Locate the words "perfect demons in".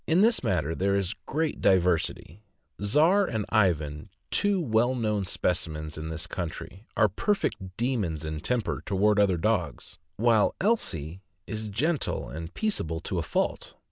7.07-8.39